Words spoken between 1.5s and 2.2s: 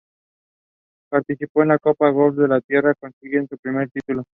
en la Copa